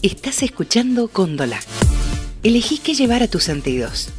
[0.00, 1.58] Estás escuchando Cóndola.
[2.44, 4.10] Elegí qué llevar a tus sentidos.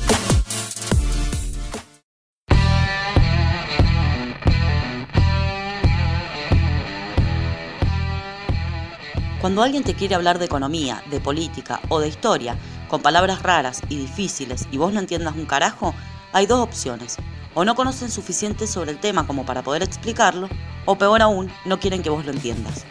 [9.39, 12.57] Cuando alguien te quiere hablar de economía, de política o de historia,
[12.89, 15.95] con palabras raras y difíciles y vos no entiendas un carajo,
[16.33, 17.15] hay dos opciones.
[17.53, 20.49] O no conocen suficiente sobre el tema como para poder explicarlo,
[20.85, 22.85] o peor aún, no quieren que vos lo entiendas.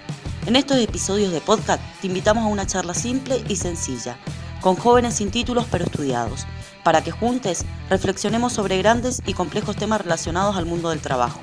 [0.49, 4.17] En estos episodios de podcast te invitamos a una charla simple y sencilla,
[4.63, 6.47] con jóvenes sin títulos pero estudiados,
[6.83, 11.39] para que juntes reflexionemos sobre grandes y complejos temas relacionados al mundo del trabajo.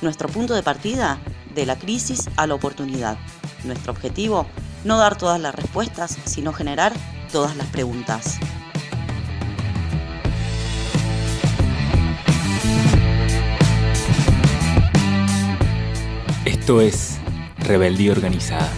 [0.00, 1.18] Nuestro punto de partida,
[1.54, 3.18] de la crisis a la oportunidad.
[3.64, 4.46] Nuestro objetivo,
[4.82, 6.94] no dar todas las respuestas, sino generar
[7.30, 8.38] todas las preguntas.
[16.46, 17.18] Esto es
[17.68, 18.72] Rebeldía Organizada.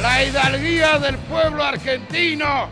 [0.00, 2.68] La hidalguía del pueblo argentino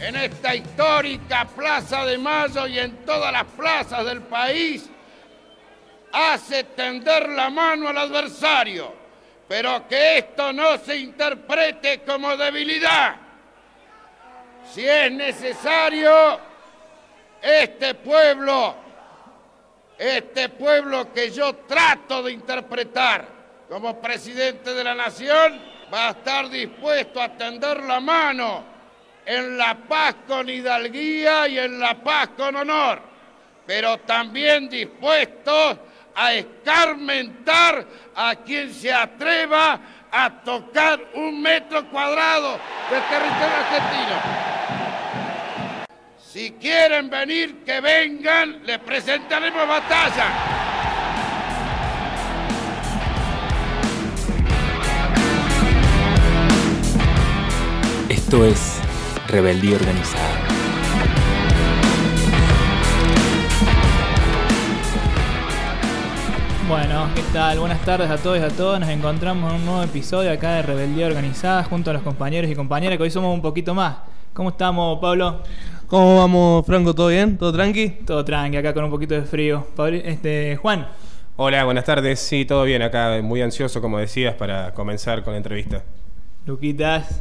[0.00, 4.90] en esta histórica Plaza de Mayo y en todas las plazas del país
[6.12, 8.92] hace tender la mano al adversario,
[9.46, 13.14] pero que esto no se interprete como debilidad.
[14.74, 16.51] Si es necesario,
[17.42, 18.76] este pueblo,
[19.98, 23.26] este pueblo que yo trato de interpretar
[23.68, 25.60] como presidente de la nación,
[25.92, 28.64] va a estar dispuesto a tender la mano
[29.26, 33.00] en la paz con hidalguía y en la paz con honor,
[33.66, 35.76] pero también dispuestos
[36.14, 42.58] a escarmentar a quien se atreva a tocar un metro cuadrado
[42.90, 44.42] del territorio argentino.
[46.32, 50.24] Si quieren venir, que vengan, les presentaremos batalla.
[58.08, 58.80] Esto es
[59.28, 60.38] Rebeldía Organizada.
[66.66, 67.58] Bueno, ¿qué tal?
[67.58, 68.80] Buenas tardes a todos y a todas.
[68.80, 72.54] Nos encontramos en un nuevo episodio acá de Rebeldía Organizada junto a los compañeros y
[72.54, 73.96] compañeras que hoy somos un poquito más.
[74.32, 75.42] ¿Cómo estamos, Pablo?
[75.92, 76.94] ¿Cómo vamos, Franco?
[76.94, 77.36] ¿Todo bien?
[77.36, 77.90] ¿Todo tranqui?
[78.06, 79.66] Todo tranqui, acá con un poquito de frío.
[79.76, 80.88] Pablo, este, Juan.
[81.36, 82.18] Hola, buenas tardes.
[82.18, 83.20] Sí, todo bien acá.
[83.22, 85.82] Muy ansioso, como decías, para comenzar con la entrevista.
[86.46, 87.20] Luquitas.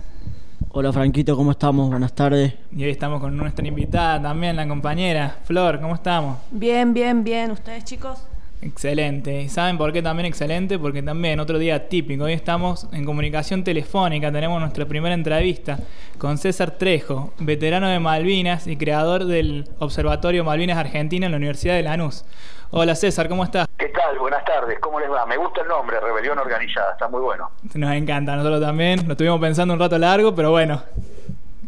[0.70, 1.90] Hola Franquito, ¿cómo estamos?
[1.90, 2.54] Buenas tardes.
[2.74, 6.38] Y hoy estamos con nuestra invitada también, la compañera Flor, ¿cómo estamos?
[6.50, 7.52] Bien, bien, bien.
[7.52, 8.26] ¿Ustedes chicos?
[8.62, 9.42] Excelente.
[9.42, 10.78] ¿Y saben por qué también excelente?
[10.78, 12.26] Porque también otro día típico.
[12.26, 14.32] Hoy estamos en comunicación telefónica.
[14.32, 15.80] Tenemos nuestra primera entrevista
[16.20, 21.74] con César Trejo, veterano de Malvinas y creador del Observatorio Malvinas Argentina en la Universidad
[21.74, 22.24] de Lanús.
[22.70, 23.68] Hola César, ¿cómo estás?
[23.78, 24.20] ¿Qué tal?
[24.20, 25.26] Buenas tardes, ¿cómo les va?
[25.26, 27.50] Me gusta el nombre, Rebelión Organizada, está muy bueno.
[27.74, 29.08] Nos encanta, nosotros también.
[29.08, 30.84] Lo estuvimos pensando un rato largo, pero bueno,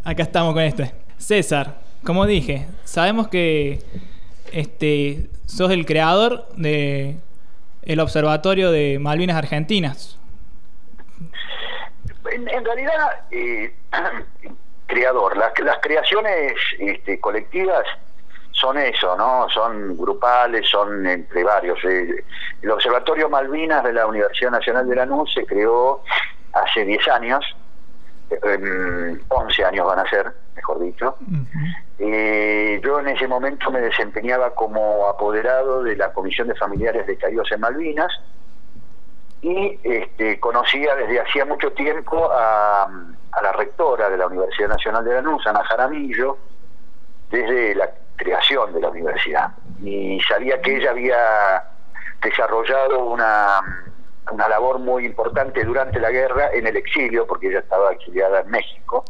[0.03, 0.93] acá estamos con este.
[1.17, 3.81] César, como dije, sabemos que
[4.53, 7.17] este, sos el creador de
[7.81, 10.17] el Observatorio de Malvinas Argentinas.
[12.31, 13.75] En, realidad, eh,
[14.87, 17.85] creador, las, las creaciones este, colectivas
[18.51, 19.47] son eso, ¿no?
[19.49, 21.77] Son grupales, son entre varios.
[21.83, 22.23] Eh,
[22.61, 26.01] el Observatorio Malvinas de la Universidad Nacional de Lanús se creó
[26.53, 27.43] hace 10 años,
[28.29, 31.17] eh, 11 años van a ser, mejor dicho.
[31.99, 37.17] Eh, yo en ese momento me desempeñaba como apoderado de la Comisión de Familiares de
[37.17, 38.11] Caídos en Malvinas
[39.41, 45.03] y este, conocía desde hacía mucho tiempo a, a la rectora de la Universidad Nacional
[45.03, 46.37] de Lanús, Ana Jaramillo,
[47.29, 49.51] desde la creación de la universidad.
[49.81, 51.63] Y sabía que ella había
[52.21, 53.59] desarrollado una,
[54.31, 58.49] una labor muy importante durante la guerra en el exilio, porque ella estaba exiliada en
[58.49, 59.03] México,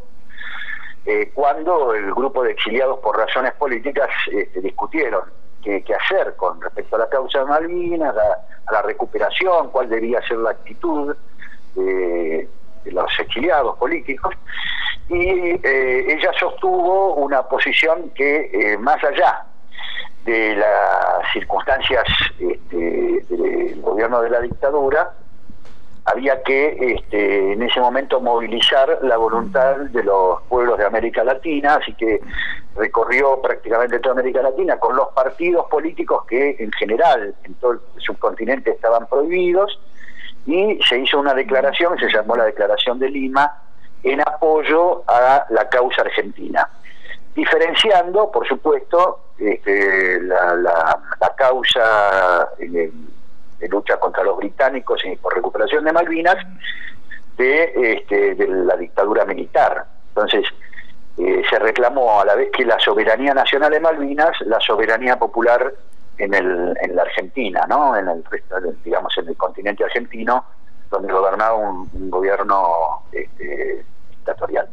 [1.05, 5.23] eh, cuando el grupo de exiliados por razones políticas este, discutieron
[5.61, 10.37] qué, hacer con respecto a la causa de Malvinas, a, la recuperación, cuál debía ser
[10.37, 11.15] la actitud
[11.75, 12.47] de,
[12.83, 14.33] de los exiliados políticos,
[15.09, 19.45] y eh, ella sostuvo una posición que eh, más allá
[20.23, 22.03] de las circunstancias
[22.39, 25.13] este, del gobierno de la dictadura,
[26.05, 31.75] había que este, en ese momento movilizar la voluntad de los pueblos de América Latina,
[31.75, 32.19] así que
[32.75, 37.79] recorrió prácticamente toda América Latina con los partidos políticos que en general en todo el
[37.97, 39.79] subcontinente estaban prohibidos
[40.45, 43.63] y se hizo una declaración, se llamó la Declaración de Lima,
[44.03, 46.67] en apoyo a la causa argentina.
[47.33, 51.01] diferenciando, por supuesto, este, la,
[51.35, 52.91] causa de,
[53.63, 56.37] de lucha contra los británicos y por recuperación de Malvinas
[57.37, 59.85] de, este, de la dictadura militar.
[60.09, 60.45] Entonces,
[61.17, 65.73] eh, se reclamó a la vez que la soberanía nacional de Malvinas, la soberanía popular
[66.17, 67.95] en, el, en la Argentina, ¿no?
[67.95, 68.23] En el
[68.83, 70.45] digamos en el continente argentino,
[70.91, 74.67] donde gobernaba un, un gobierno este, dictatorial.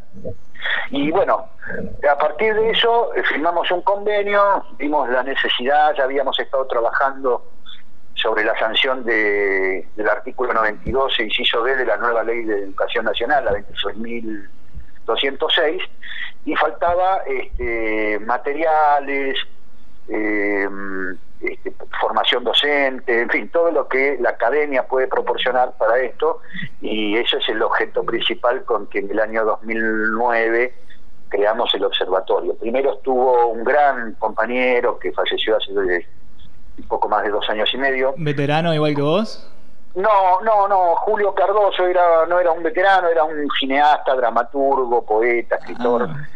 [0.90, 1.46] Y bueno,
[2.10, 7.44] a partir de eso eh, firmamos un convenio, vimos la necesidad, ya habíamos estado trabajando
[8.20, 13.06] sobre la sanción de, del artículo 92, inciso B de la nueva ley de educación
[13.06, 15.80] nacional, la 26.206,
[16.44, 19.38] y faltaba este, materiales,
[20.08, 20.68] eh,
[21.40, 26.40] este, formación docente, en fin, todo lo que la academia puede proporcionar para esto,
[26.80, 30.74] y ese es el objeto principal con que en el año 2009
[31.30, 32.54] creamos el observatorio.
[32.56, 35.72] Primero estuvo un gran compañero que falleció hace
[36.82, 38.14] poco más de dos años y medio.
[38.16, 39.50] ¿Veterano igual que vos?
[39.94, 40.96] No, no, no.
[40.96, 46.08] Julio Cardoso era, no era un veterano, era un cineasta, dramaturgo, poeta, escritor.
[46.08, 46.28] Ah.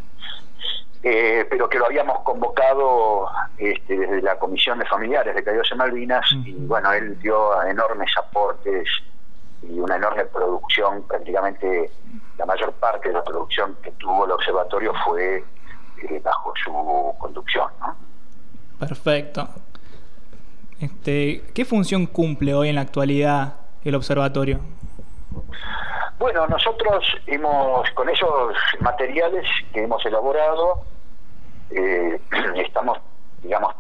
[1.06, 5.76] Eh, pero que lo habíamos convocado este, desde la Comisión de Familiares de Cayos en
[5.76, 8.88] Malvinas y bueno, él dio enormes aportes
[9.61, 11.90] y una enorme producción, prácticamente
[12.38, 15.44] la mayor parte de la producción que tuvo el observatorio fue
[16.08, 17.69] eh, bajo su conducción.
[17.81, 17.97] ¿no?
[18.79, 19.47] Perfecto.
[20.85, 23.55] Este, ¿Qué función cumple hoy en la actualidad
[23.85, 24.61] el observatorio?
[26.19, 30.83] Bueno, nosotros hemos, con esos materiales que hemos elaborado,
[31.71, 32.21] eh,
[32.57, 32.99] estamos,
[33.43, 33.75] digamos,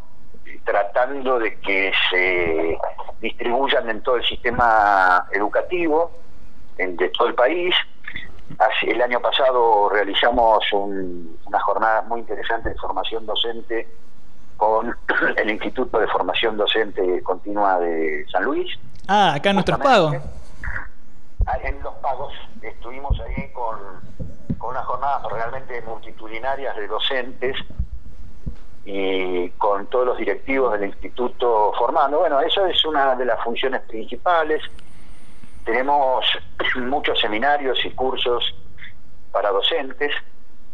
[0.64, 2.78] tratando de que se
[3.20, 6.10] distribuyan en todo el sistema educativo
[6.78, 7.74] en, de todo el país.
[8.82, 13.88] El año pasado realizamos un, una jornada muy interesante de formación docente
[14.56, 14.96] con
[15.36, 18.78] el Instituto de Formación Docente Continua de San Luis.
[19.08, 20.16] Ah, acá en nuestros pagos.
[21.62, 23.78] En los pagos estuvimos ahí con,
[24.58, 27.56] con unas jornadas realmente multitudinarias de docentes
[28.86, 32.18] y con todos los directivos del instituto formando.
[32.18, 34.62] Bueno, eso es una de las funciones principales.
[35.64, 36.24] Tenemos
[36.76, 38.54] muchos seminarios y cursos
[39.32, 40.12] para docentes,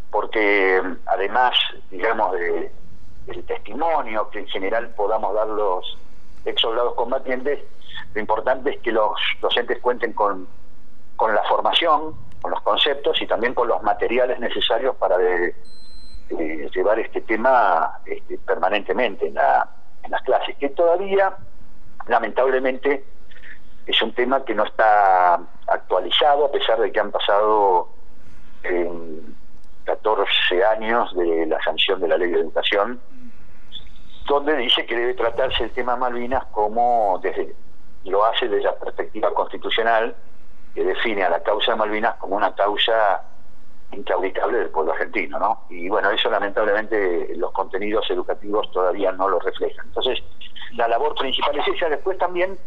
[0.09, 1.55] porque además,
[1.89, 2.71] digamos, de,
[3.31, 5.97] del testimonio que en general podamos dar los
[6.45, 7.59] ex soldados combatientes,
[8.13, 9.11] lo importante es que los
[9.41, 10.47] docentes cuenten con,
[11.15, 15.55] con la formación, con los conceptos y también con los materiales necesarios para de,
[16.73, 19.69] llevar este tema este, permanentemente en, la,
[20.03, 21.35] en las clases, que todavía,
[22.07, 23.03] lamentablemente,
[23.85, 27.89] es un tema que no está actualizado, a pesar de que han pasado
[28.63, 28.89] eh,
[29.85, 33.01] 14 años de la sanción de la ley de educación,
[34.31, 37.53] donde dice que debe tratarse el tema Malvinas como desde
[38.05, 40.15] lo hace desde la perspectiva constitucional,
[40.73, 43.23] que define a la causa de Malvinas como una causa
[43.91, 45.65] inclaudicable del pueblo argentino, ¿no?
[45.69, 49.87] Y bueno, eso lamentablemente los contenidos educativos todavía no lo reflejan.
[49.87, 50.23] Entonces,
[50.75, 51.89] la labor principal es esa.
[51.89, 52.57] Después también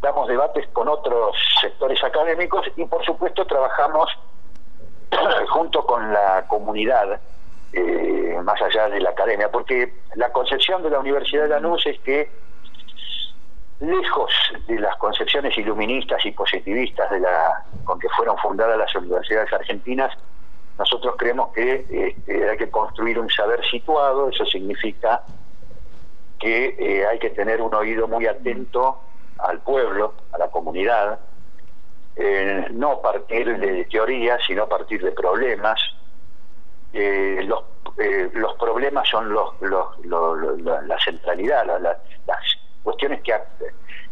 [0.00, 4.08] damos debates con otros sectores académicos y por supuesto trabajamos
[5.50, 7.20] junto con la comunidad
[7.74, 11.98] eh, más allá de la academia, porque la concepción de la Universidad de Lanús es
[12.00, 12.30] que
[13.80, 14.32] lejos
[14.66, 20.16] de las concepciones iluministas y positivistas de la con que fueron fundadas las universidades argentinas,
[20.78, 25.22] nosotros creemos que este, hay que construir un saber situado, eso significa
[26.38, 29.00] que eh, hay que tener un oído muy atento
[29.38, 31.20] al pueblo, a la comunidad,
[32.16, 35.80] eh, no partir de teorías, sino partir de problemas.
[36.94, 37.64] Eh, los,
[38.34, 42.38] los problemas son los, la centralidad, las
[42.84, 43.34] cuestiones que,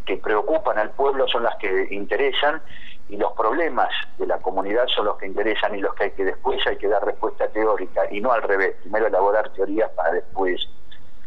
[0.05, 2.61] que preocupan al pueblo son las que interesan
[3.07, 6.25] y los problemas de la comunidad son los que interesan y los que hay que
[6.25, 10.67] después hay que dar respuesta teórica y no al revés, primero elaborar teorías para después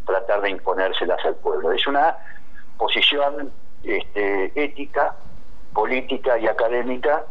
[0.05, 1.73] tratar de imponérselas al pueblo.
[1.73, 2.17] Es una
[2.77, 3.51] posición
[3.83, 5.17] este, ética,
[5.73, 7.25] política y académica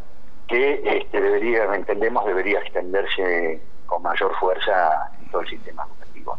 [0.48, 6.36] que este, debería, entendemos, debería extenderse con mayor fuerza en todo el sistema educativo.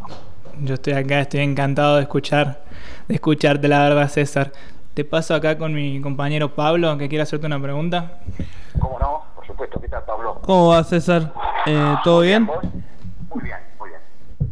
[0.62, 2.64] Yo estoy acá, estoy encantado de escuchar,
[3.08, 4.52] de escucharte la verdad, César.
[4.94, 8.20] Te paso acá con mi compañero Pablo, que quiere hacerte una pregunta.
[8.80, 9.24] ¿Cómo no?
[9.36, 9.80] Por supuesto.
[9.80, 10.40] ¿Qué tal, Pablo?
[10.44, 11.34] ¿Cómo va, César?
[11.66, 12.44] Eh, ¿Todo bien?
[12.44, 14.02] Muy bien, muy bien.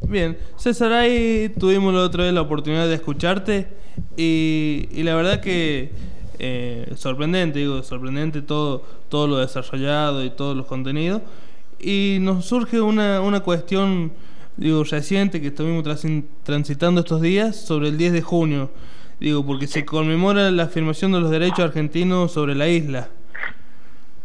[0.04, 0.38] Bien.
[0.56, 3.68] César, ahí tuvimos la otra vez la oportunidad de escucharte
[4.16, 5.92] y, y la verdad que
[6.40, 11.22] eh, sorprendente, digo, sorprendente todo, todo lo desarrollado y todos los contenidos.
[11.88, 14.12] Y nos surge una, una cuestión
[14.58, 15.84] digo, reciente que estuvimos
[16.44, 18.72] transitando estos días sobre el 10 de junio.
[19.20, 23.10] Digo, porque se conmemora la afirmación de los derechos argentinos sobre la isla.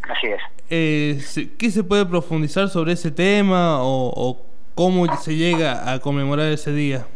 [0.09, 0.40] Así es.
[0.71, 6.47] Eh, ¿Qué se puede profundizar sobre ese tema o, o cómo se llega a conmemorar
[6.47, 7.07] ese día?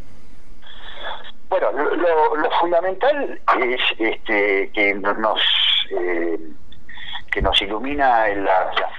[1.49, 5.41] Bueno, lo, lo- lo fundamental es este, que no- nos
[5.99, 6.39] eh,
[7.31, 8.91] que nos ilumina la, la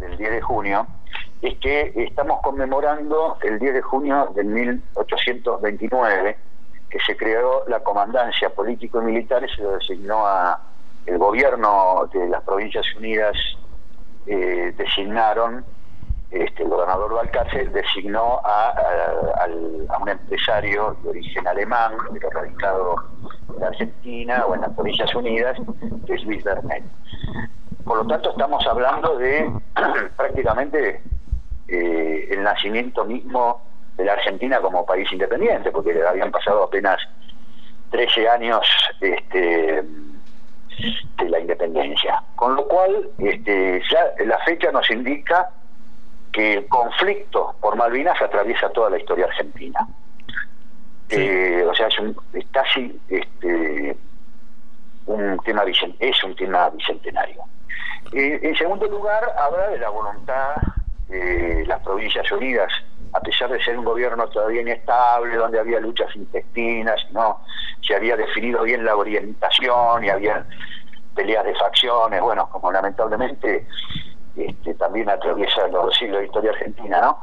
[0.00, 0.86] del 10 de junio
[1.42, 6.36] es que estamos conmemorando el 10 de junio del 1829
[6.90, 10.60] que se creó la comandancia político y militar y se lo designó a
[11.06, 13.36] el gobierno de las Provincias Unidas
[14.26, 15.64] eh, designaron
[16.30, 19.46] este, el gobernador Balcarce designó a, a-
[20.00, 22.96] un empresario de origen alemán, pero radicado
[23.56, 25.56] en Argentina o en las Provincias Unidas,
[26.06, 26.82] que es Luis Bernet.
[27.86, 29.48] Por lo tanto, estamos hablando de
[30.16, 31.00] prácticamente
[31.68, 33.62] eh, el nacimiento mismo
[33.96, 36.98] de la Argentina como país independiente, porque habían pasado apenas
[37.92, 38.66] 13 años
[39.00, 39.84] este,
[41.16, 42.20] de la independencia.
[42.34, 45.50] Con lo cual, este, ya la fecha nos indica
[46.32, 49.86] que el conflicto por Malvinas atraviesa toda la historia argentina.
[51.08, 53.96] Eh, o sea, es, un, es casi este,
[55.06, 55.62] un tema
[56.00, 57.44] es un tema bicentenario.
[58.12, 60.54] Eh, en segundo lugar, habla de la voluntad
[61.08, 62.72] de las Provincias Unidas,
[63.12, 67.40] a pesar de ser un gobierno todavía inestable, donde había luchas intestinas, no
[67.86, 70.44] se había definido bien la orientación y había
[71.14, 73.66] peleas de facciones, bueno, como lamentablemente
[74.36, 77.18] este, también atraviesa los siglos de historia argentina, ¿no?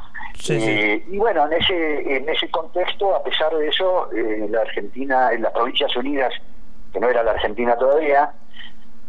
[0.50, 5.32] Eh, y bueno, en ese, en ese contexto, a pesar de eso, eh, la Argentina,
[5.32, 6.34] en las Provincias Unidas,
[6.92, 8.34] que no era la Argentina todavía,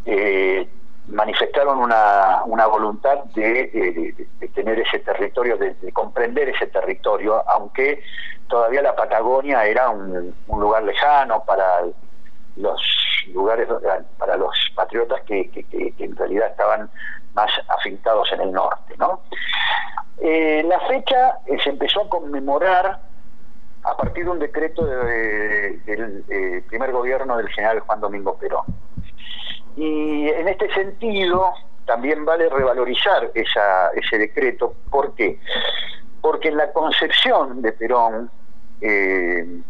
[0.04, 0.68] eh,
[1.08, 8.02] manifestaron una, una voluntad de, eh, tener ese territorio, de, de comprender ese territorio, aunque
[8.48, 11.82] todavía la Patagonia era un, lugar lejano para
[12.56, 12.80] los
[13.32, 13.68] lugares,
[14.18, 15.50] para los patriotas que,
[15.98, 16.90] en realidad estaban
[17.34, 19.20] más afincados en el norte, ¿no?
[20.18, 23.00] Eh, la fecha eh, se empezó a conmemorar
[23.82, 28.64] a partir de un decreto de- del eh, primer gobierno del general Juan Domingo Perón.
[29.76, 31.52] Y en este sentido
[31.84, 34.74] también vale revalorizar esa, ese decreto.
[34.90, 35.38] ¿Por qué?
[36.20, 38.30] Porque en la concepción de Perón,
[38.80, 39.60] eh,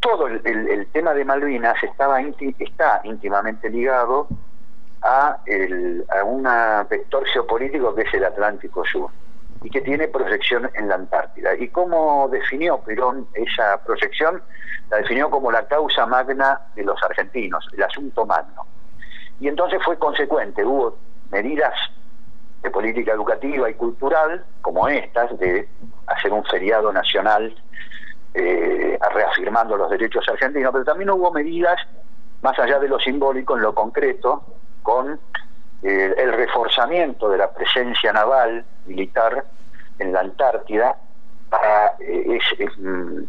[0.00, 4.28] todo el, tema de Malvinas estaba está íntimamente ligado
[5.02, 5.38] a,
[6.08, 6.48] a un
[6.88, 9.10] vector geopolítico que es el Atlántico Sur
[9.62, 11.54] y que tiene proyección en la Antártida.
[11.56, 14.42] ¿Y cómo definió Perón esa proyección?
[14.90, 18.66] La definió como la causa magna de los argentinos, el asunto magno.
[19.40, 20.98] Y entonces fue consecuente, hubo
[21.30, 21.74] medidas
[22.62, 25.68] de política educativa y cultural, como estas, de
[26.06, 27.54] hacer un feriado nacional
[28.34, 31.76] eh, reafirmando los derechos argentinos, pero también hubo medidas,
[32.42, 34.44] más allá de lo simbólico, en lo concreto,
[34.82, 35.20] con
[35.82, 39.44] eh, el reforzamiento de la presencia naval militar
[39.98, 40.96] en la Antártida.
[41.48, 43.22] Para, eh, es- mm,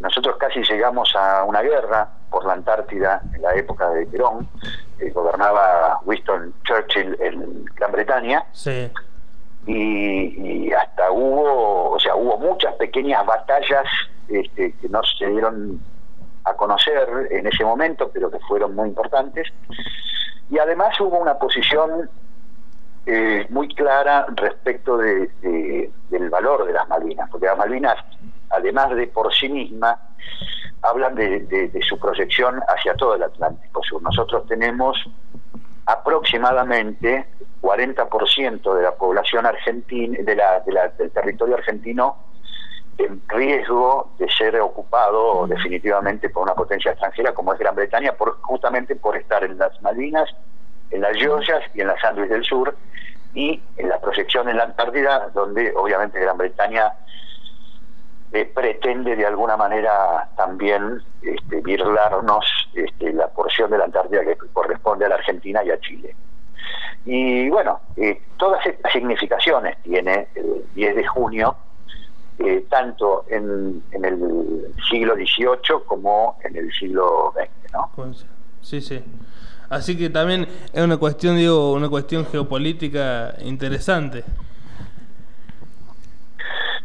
[0.00, 4.48] nosotros casi llegamos a una guerra por la Antártida en la época de Perón,
[4.98, 8.90] eh, gobernaba Winston Churchill en Gran Bretaña Sí.
[9.66, 13.84] y, y hasta hubo, o sea, hubo muchas pequeñas batallas
[14.28, 15.80] este, que no se dieron
[16.42, 19.48] a conocer en ese momento, pero que fueron muy importantes.
[20.50, 22.10] Y además hubo una posición
[23.06, 27.96] eh, muy clara respecto de, de- del valor de las Malvinas, porque las Malvinas,
[28.50, 29.98] además de por sí misma,
[30.84, 34.02] hablan de, de- su proyección hacia todo el Atlántico Sur.
[34.02, 34.96] Nosotros tenemos
[35.86, 37.26] aproximadamente
[37.62, 42.16] 40% de la población argentina, de la, de la- del territorio argentino
[42.98, 48.40] en riesgo de ser ocupado definitivamente por una potencia extranjera como es Gran Bretaña, por,
[48.42, 50.28] justamente por estar en las Malvinas,
[50.90, 52.76] en las Georgias y en las Andes del Sur,
[53.34, 56.92] y en la proyección en la Antártida, donde obviamente Gran Bretaña
[58.34, 64.36] eh, pretende de alguna manera también este, virlarnos este, la porción de la Antártida que
[64.52, 66.16] corresponde a la Argentina y a Chile.
[67.04, 71.54] Y bueno, eh, todas estas significaciones tiene el 10 de junio,
[72.40, 78.14] eh, tanto en, el siglo XVIII como en el siglo XX, ¿no?
[78.62, 79.00] Sí, sí.
[79.68, 84.24] Así que también es una cuestión, digo, una cuestión geopolítica interesante.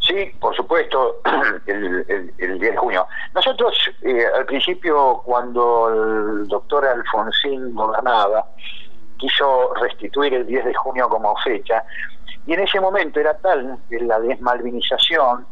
[0.10, 1.22] Sí, por supuesto,
[1.68, 3.08] el, el- el 10 de junio.
[3.36, 8.44] Nosotros, eh, al principio, cuando el doctor Alfonsín gobernaba,
[9.18, 11.84] quiso restituir el 10 de junio como fecha,
[12.48, 15.46] y en ese momento era tal la desmalvinización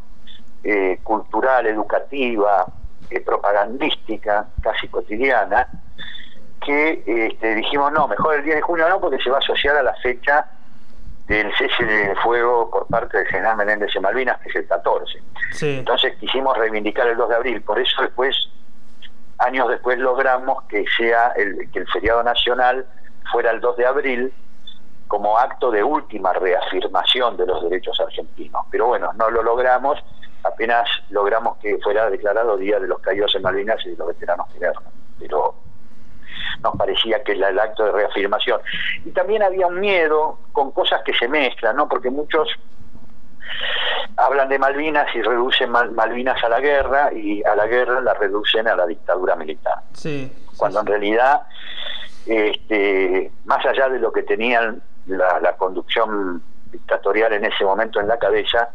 [0.64, 2.66] eh, cultural, educativa,
[3.12, 5.68] eh, propagandística, casi cotidiana,
[6.66, 9.76] que este, dijimos, no, mejor el 10 de junio no, porque se va a asociar
[9.78, 10.48] a la fecha
[11.28, 15.22] del cese de fuego por parte del general Menéndez de Malvinas, que es el 14.
[15.62, 18.36] Entonces quisimos reivindicar el 2 de abril, por eso después,
[19.40, 22.86] años después logramos que sea el, que el feriado nacional
[23.32, 24.34] fuera el 2 de abril
[25.08, 28.66] como acto de última reafirmación de los derechos argentinos.
[28.72, 30.00] Pero bueno, no lo logramos,
[30.44, 34.52] apenas logramos que fuera declarado Día de los Caídos en Malvinas y de los veteranos
[34.54, 34.82] de guerra.
[35.20, 35.56] Pero
[36.64, 38.60] nos parecía que era el acto de reafirmación.
[39.06, 41.88] Y también había un miedo con cosas que se mezclan, ¿no?
[41.88, 42.50] Porque muchos
[44.18, 48.68] hablan de Malvinas y reducen Malvinas a la guerra y a la guerra la reducen
[48.68, 49.76] a la dictadura militar.
[49.94, 51.42] Sí, Cuando en realidad,
[52.26, 58.18] este, más allá de lo que tenían la, conducción dictatorial en ese momento en la
[58.18, 58.70] cabeza,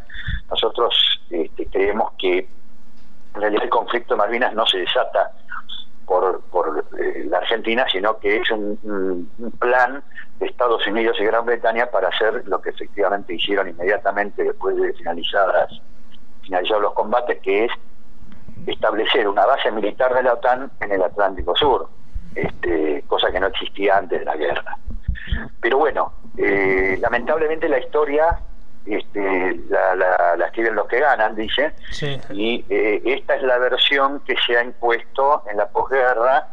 [0.51, 0.95] nosotros
[1.31, 2.49] este, creemos que
[3.35, 5.33] en realidad el conflicto de Malvinas no se desata
[6.07, 10.03] por, por eh, la Argentina, sino que es un, plan
[10.39, 14.93] de Estados Unidos y Gran Bretaña para hacer lo que efectivamente hicieron inmediatamente después de
[14.95, 15.81] finalizadas
[16.43, 17.73] finalizados los combates, que es
[18.67, 21.89] establecer una base militar de la OTAN en el Atlántico Sur,
[22.35, 24.79] este, cosa que no existía antes de la guerra.
[25.61, 28.41] Pero bueno, eh, lamentablemente la historia
[28.87, 29.95] este, la,
[30.37, 31.73] la, escriben los que ganan, dice,
[32.31, 36.49] y eh, esta es la versión que se ha impuesto en la posguerra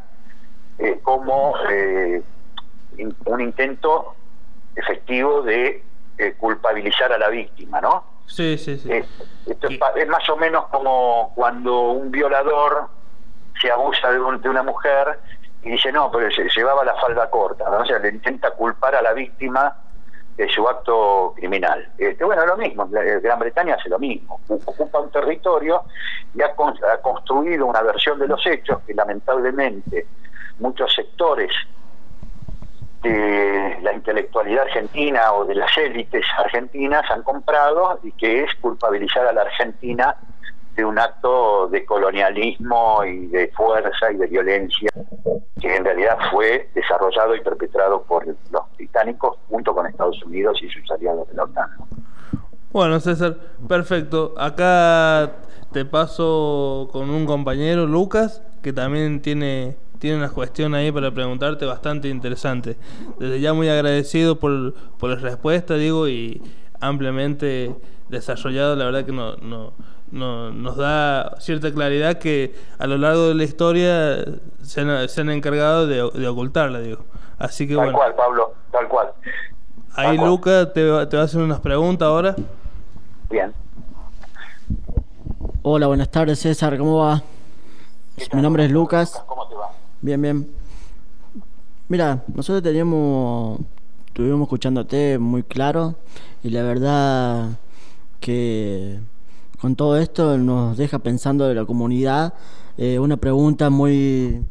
[0.77, 2.21] eh, como eh,
[3.25, 4.15] un intento
[4.75, 5.83] efectivo de
[6.37, 8.03] culpabilizar a la víctima, ¿no?
[8.25, 8.91] Sí, sí, sí.
[9.47, 12.89] esto es, más o menos como cuando un violador
[13.59, 15.17] se abusa de, de una mujer
[15.63, 17.79] y dice, no, pero se llevaba la falda corta, ¿no?
[17.79, 19.75] o sea, le intenta culpar a la víctima
[20.39, 21.85] de su acto criminal.
[21.97, 25.83] Este, bueno, lo mismo, Gran Bretaña hace lo mismo, ocupa un territorio
[26.33, 26.55] y ha,
[27.01, 30.07] construido una versión de los hechos que lamentablemente
[30.59, 31.51] muchos sectores
[33.03, 39.27] de la intelectualidad argentina o de las élites argentinas han comprado y que es culpabilizar
[39.27, 40.15] a la Argentina
[40.73, 44.89] de un acto de colonialismo y de fuerza y de violencia
[45.59, 50.69] que en realidad fue desarrollado y perpetrado por los británicos junto con Estados Unidos y
[50.69, 51.69] sus aliados de la OTAN.
[52.71, 53.35] Bueno, César,
[53.67, 54.33] perfecto.
[54.37, 55.31] Acá
[55.71, 61.65] te paso con un compañero, Lucas, que también tiene, tiene una cuestión ahí para preguntarte
[61.65, 62.77] bastante interesante.
[63.17, 66.41] Desde ya muy agradecido por, por la respuesta, digo, y
[66.79, 67.75] ampliamente
[68.07, 69.73] desarrollado, la verdad que no, no
[70.11, 74.25] no, nos da cierta claridad que a lo largo de la historia
[74.61, 77.03] se han, se han encargado de, de, ocultarla, digo.
[77.37, 79.11] Así que tal cual, Pablo, tal cual.
[79.95, 82.35] Ahí Luca te, te va a hacer unas preguntas ahora.
[83.29, 83.53] Bien.
[85.61, 87.21] Hola, buenas tardes César, ¿cómo va?
[88.33, 89.23] Mi nombre es Lucas.
[89.27, 89.69] ¿Cómo te va?
[90.01, 90.49] Bien, bien.
[91.87, 93.59] Mira, nosotros teníamos,
[94.07, 95.95] estuvimos escuchándote muy claro
[96.43, 97.49] y la verdad
[98.19, 98.99] que
[99.61, 102.33] con todo esto nos deja pensando de la comunidad
[102.77, 104.43] eh, una pregunta muy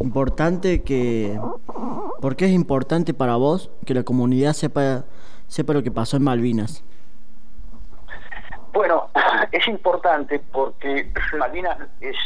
[0.00, 1.38] importante que
[2.20, 5.04] ¿por qué es importante para vos que la comunidad sepa
[5.48, 6.84] sepa lo que pasó en Malvinas?
[8.72, 9.08] Bueno,
[9.52, 12.16] es importante porque Malvinas es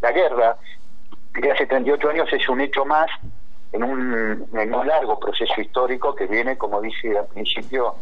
[0.00, 0.56] la guerra
[1.34, 3.10] de hace 38 años es un hecho más
[3.72, 7.96] en un, en un largo proceso histórico que viene, como dice al principio,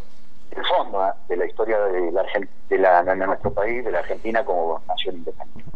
[0.56, 1.12] el fondo ¿eh?
[1.28, 2.24] de la historia de, la,
[2.68, 5.70] de, la, de nuestro país, de la Argentina como nación independiente.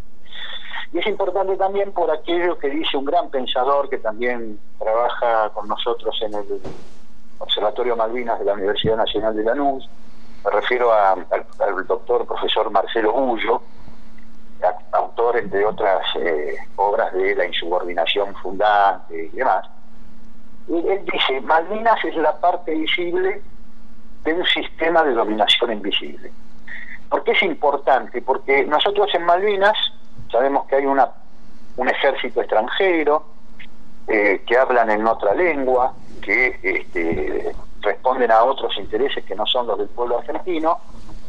[0.93, 5.69] Y es importante también por aquello que dice un gran pensador que también trabaja con
[5.69, 6.61] nosotros en el
[7.39, 9.89] Observatorio Malvinas de la Universidad Nacional de Lanús.
[10.45, 11.27] Me refiero al,
[11.87, 13.63] doctor profesor Marcelo Gullo,
[14.93, 19.69] autor, entre otras eh, obras de la insubordinación fundante y demás.
[20.69, 23.43] Él dice, Malvinas es la parte visible
[24.27, 26.31] de un sistema de dominación invisible.
[27.09, 28.21] ¿Por qué es importante?
[28.21, 29.77] Porque nosotros en Malvinas
[30.31, 31.09] sabemos que hay una,
[31.77, 33.25] un ejército extranjero
[34.09, 39.69] eh, que hablan en otra lengua, que este, responden a otros intereses que no son
[39.69, 40.79] los del pueblo argentino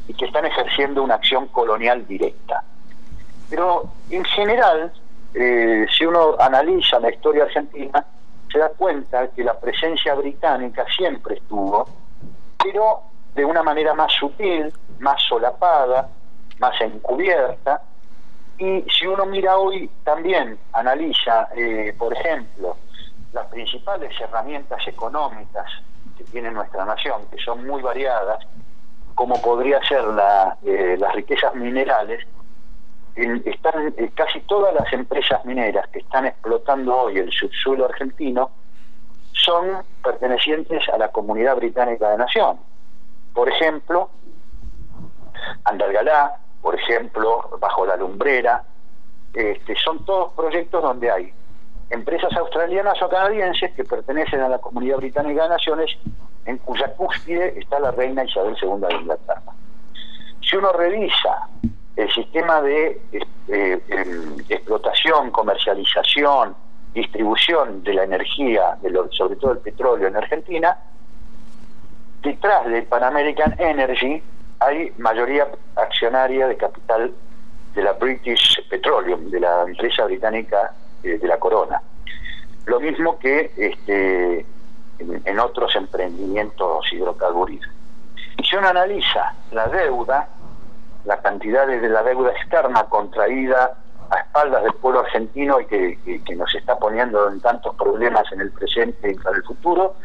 [0.08, 2.64] y que están ejerciendo una acción colonial directa.
[3.50, 4.92] Pero en general,
[5.36, 8.04] eh, si uno analiza la historia argentina,
[8.52, 11.88] se da cuenta que la presencia británica siempre estuvo
[12.64, 13.02] pero
[13.36, 16.10] de una manera más sutil, más solapada,
[16.60, 17.82] más encubierta.
[18.58, 22.76] Y si uno mira hoy también, analiza, eh, por ejemplo,
[23.32, 25.66] las principales herramientas económicas
[26.18, 28.40] que tiene nuestra nación, que son muy variadas,
[29.14, 30.04] como podría ser
[30.64, 32.26] eh, las riquezas minerales,
[33.16, 38.52] están eh, casi todas las empresas mineras que están explotando hoy el subsuelo argentino
[39.44, 42.58] son pertenecientes a la comunidad británica de nación.
[43.34, 44.10] Por ejemplo,
[45.64, 48.64] Andalgalá, por ejemplo, Bajo la Lumbrera,
[49.34, 51.34] este, son todos proyectos donde hay
[51.90, 55.98] empresas australianas o canadienses que pertenecen a la comunidad británica de naciones,
[56.46, 59.54] en cuya cúspide está la reina Isabel II de Inglaterra.
[60.42, 61.48] Si uno revisa
[61.96, 66.56] el sistema de eh, em, explotación, comercialización,
[67.02, 70.78] distribución de la energía, de lo- sobre todo el petróleo en Argentina,
[72.24, 74.22] detrás de Pan American Energy
[74.60, 77.14] hay mayoría accionaria de capital
[77.76, 81.80] de la British Petroleum, de la empresa británica eh, de la corona.
[82.66, 84.46] Lo mismo que este,
[85.00, 87.74] en, otros emprendimientos hidrocarburíferos.
[88.38, 90.28] Y si uno analiza la deuda,
[91.06, 93.76] la cantidad de la deuda externa contraída
[94.10, 98.52] a espaldas del pueblo argentino y que, nos está poniendo en tantos problemas en el
[98.52, 99.96] presente y para el futuro,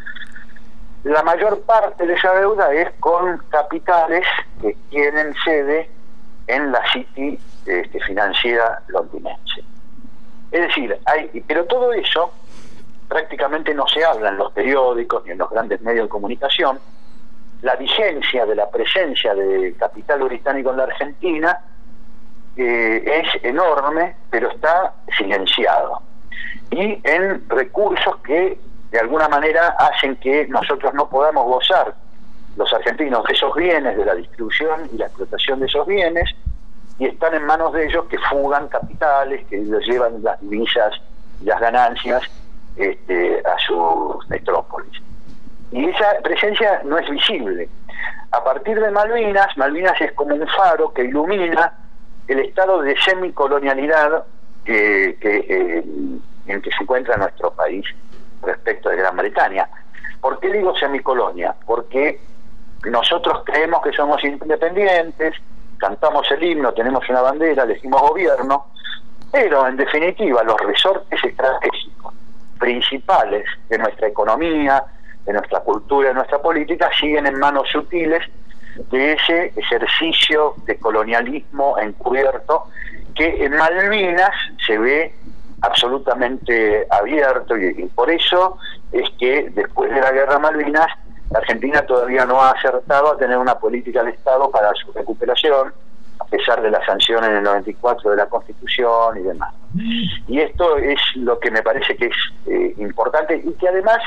[1.04, 4.24] la mayor parte de esa deuda es con capitales
[4.60, 5.90] que tienen sede
[6.46, 9.64] en la City este, financiera londinense.
[10.50, 12.32] Es decir, hay, pero todo eso
[13.08, 16.78] prácticamente no se habla en los periódicos ni en los grandes medios de comunicación.
[17.62, 21.58] La vigencia de la presencia de capital británico en la Argentina
[22.56, 26.02] eh, es enorme, pero está silenciado.
[26.70, 28.58] Y en recursos que
[28.90, 31.94] de alguna manera hacen que nosotros no podamos gozar,
[32.56, 36.28] los argentinos, de esos bienes, de la distribución y la explotación de esos bienes,
[36.98, 40.92] y están en manos de ellos que fugan capitales, que les llevan las divisas
[41.40, 42.22] y las ganancias
[42.76, 44.92] este, a sus metrópolis.
[45.70, 47.68] Y esa presencia no es visible.
[48.30, 51.72] A partir de Malvinas, Malvinas es como un faro que ilumina
[52.28, 54.24] el estado de semicolonialidad
[54.64, 55.84] que, que, eh,
[56.46, 57.84] en que se encuentra nuestro país
[58.42, 59.68] respecto de Gran Bretaña.
[60.20, 61.54] ¿Por qué digo semicolonia?
[61.66, 62.20] Porque
[62.90, 65.34] nosotros creemos que somos independientes,
[65.78, 68.66] cantamos el himno, tenemos una bandera, elegimos gobierno,
[69.30, 72.14] pero en definitiva los resortes estratégicos
[72.58, 74.84] principales de nuestra economía,
[75.24, 78.24] de nuestra cultura, de nuestra política, siguen en manos sutiles
[78.90, 82.64] de ese ejercicio de colonialismo encubierto
[83.14, 84.30] que en Malvinas
[84.66, 85.14] se ve
[85.60, 88.58] absolutamente abierto y, por eso
[88.90, 90.88] es que después de la guerra Malvinas
[91.30, 95.72] la Argentina todavía no ha acertado a tener una política de Estado para su recuperación
[96.18, 99.54] a pesar de las sanciones en el 94 de la Constitución y demás.
[100.28, 103.98] Y esto es lo que me parece que es eh, importante y que además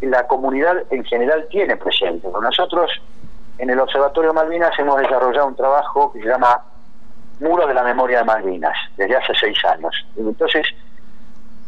[0.00, 2.28] la comunidad en general tiene presente.
[2.28, 2.90] Nosotros
[3.58, 6.62] en el Observatorio Malvinas hemos desarrollado un trabajo que se llama
[7.40, 9.94] Muro de la Memoria de Malvinas, desde hace seis años.
[10.16, 10.66] Entonces,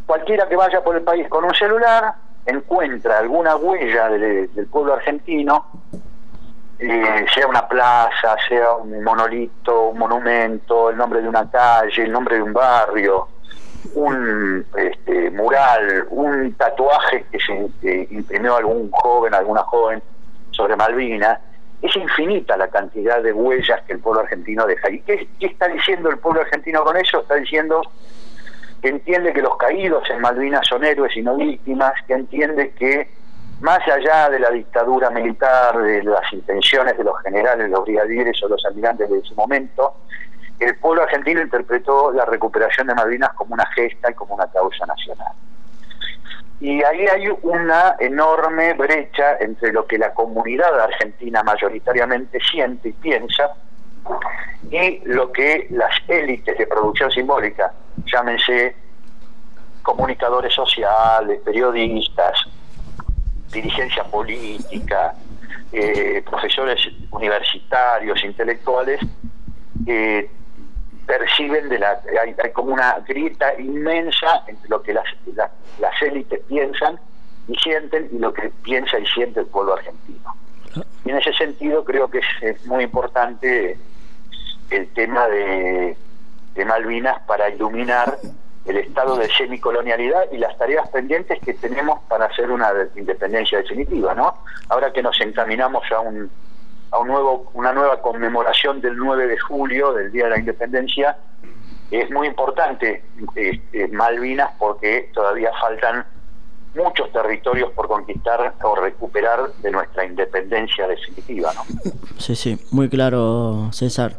[0.05, 2.13] cualquiera que vaya por el país con un celular
[2.45, 5.65] encuentra alguna huella de- del pueblo argentino,
[6.79, 12.11] eh, sea una plaza, sea un monolito, un monumento, el nombre de una calle, el
[12.11, 13.27] nombre de un barrio,
[13.95, 20.01] un este, mural, un tatuaje que se eh, imprimió algún joven, alguna joven
[20.51, 21.39] sobre Malvinas.
[21.81, 24.89] Es infinita la cantidad de huellas que el pueblo argentino deja.
[24.89, 27.21] ¿Y qué, está diciendo el pueblo argentino con eso?
[27.21, 27.81] Está diciendo
[28.81, 33.09] que entiende que los caídos en Malvinas son héroes y no víctimas, que entiende que
[33.61, 38.47] más allá de la dictadura militar, de las intenciones de los generales, los brigadieres o
[38.47, 39.95] los almirantes de su momento,
[40.59, 44.85] el pueblo argentino interpretó la recuperación de Malvinas como una gesta y como una causa
[44.85, 45.33] nacional.
[46.61, 52.93] Y ahí hay una enorme brecha entre lo que la comunidad argentina mayoritariamente siente y
[52.93, 53.55] piensa
[54.69, 57.73] y lo que las élites de producción simbólica,
[58.05, 58.75] llámense
[59.81, 62.37] comunicadores sociales, periodistas,
[63.51, 65.15] dirigencia política,
[65.71, 66.79] eh, profesores
[67.11, 68.99] universitarios, intelectuales,
[69.87, 70.29] eh,
[71.09, 75.99] perciben de la hay, hay como una grieta inmensa entre lo que las, la- las
[76.03, 76.99] élites piensan
[77.47, 80.35] y sienten y lo que piensa y siente el pueblo argentino.
[81.03, 83.75] Y en ese sentido creo que es, es muy importante
[84.69, 85.97] el tema de,
[86.53, 88.19] de Malvinas para iluminar
[88.65, 93.57] el estado de semicolonialidad y las tareas pendientes que tenemos para hacer una de- independencia
[93.57, 94.43] definitiva, ¿no?
[94.67, 96.29] Ahora que nos encaminamos a un
[96.91, 101.17] a un nuevo una nueva conmemoración del 9 de julio del Día de la Independencia,
[101.91, 103.03] es muy importante
[103.35, 106.05] eh, eh, Malvinas porque todavía faltan
[106.75, 111.63] muchos territorios por conquistar o recuperar de nuestra independencia definitiva, ¿no?
[112.17, 114.17] Sí, sí, muy claro, César.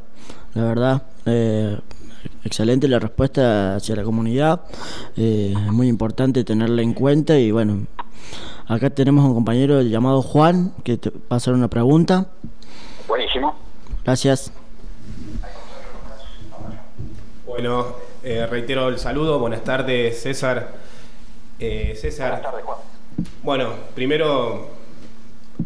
[0.54, 1.78] La verdad, eh,
[2.44, 4.62] excelente la respuesta hacia la comunidad.
[5.16, 7.86] Eh, es muy importante tenerla en cuenta y bueno,
[8.66, 12.28] acá tenemos un compañero llamado Juan que te va a hacer una pregunta.
[14.04, 14.52] Gracias.
[17.46, 19.38] Bueno, eh, reitero el saludo.
[19.38, 20.72] Buenas tardes, César.
[21.58, 22.30] Eh, César.
[22.30, 22.78] Buenas tardes, Juan.
[23.42, 24.70] Bueno, primero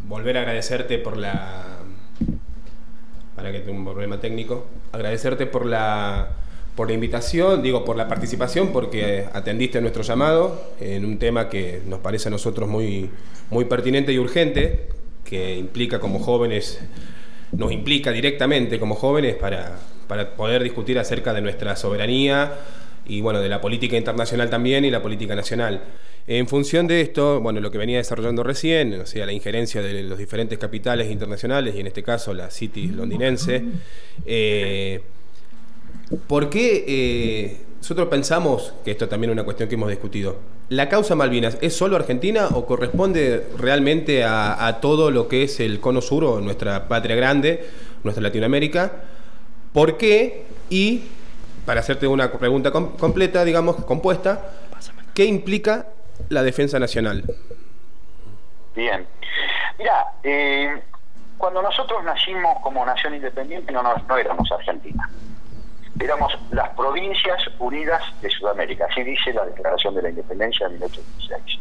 [0.08, 1.62] volver a agradecerte por la.
[3.36, 4.66] Para que tenga un problema técnico.
[4.92, 6.30] Agradecerte por la,
[6.74, 11.82] por la invitación, digo, por la participación, porque atendiste nuestro llamado en un tema que
[11.86, 13.10] nos parece a nosotros muy,
[13.50, 14.88] muy pertinente y urgente,
[15.24, 16.80] que implica como jóvenes,
[17.56, 22.52] nos implica directamente como jóvenes para, para poder discutir acerca de nuestra soberanía
[23.06, 25.82] y bueno, de la política internacional también y la política nacional.
[26.26, 30.02] En función de esto, bueno, lo que venía desarrollando recién, o sea, la injerencia de
[30.04, 33.62] los diferentes capitales internacionales y en este caso la City londinense,
[34.24, 35.02] eh,
[36.26, 40.38] ¿por qué eh, nosotros pensamos, que esto también es una cuestión que hemos discutido,
[40.74, 45.80] ¿la causa Malvinas es solo Argentina o corresponde realmente a, todo lo que es el
[45.80, 47.68] cono sur o nuestra patria grande,
[48.02, 48.92] nuestra Latinoamérica?
[49.72, 50.46] ¿Por qué?
[50.70, 51.04] Y
[51.64, 54.50] para hacerte una pregunta com- completa, digamos, compuesta,
[55.14, 55.86] ¿qué implica
[56.28, 57.22] la defensa nacional?
[58.74, 59.06] Bien.
[59.78, 60.82] Mira, eh,
[61.38, 65.08] cuando nosotros nacimos como nación independiente no, no éramos Argentina.
[66.00, 68.86] Éramos las provincias unidas de Sudamérica.
[68.90, 71.60] Así dice la Declaración de la Independencia de 1816.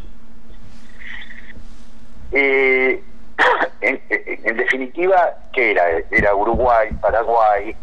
[2.31, 3.03] Eh,
[3.81, 5.83] en, definitiva, ¿qué era?
[6.09, 7.75] Era Uruguay, Paraguay,